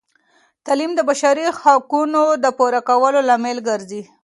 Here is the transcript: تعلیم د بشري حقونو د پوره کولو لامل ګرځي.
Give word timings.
تعلیم 0.65 0.91
د 0.95 0.99
بشري 1.09 1.45
حقونو 1.59 2.23
د 2.43 2.45
پوره 2.57 2.81
کولو 2.89 3.19
لامل 3.29 3.57
ګرځي. 3.69 4.01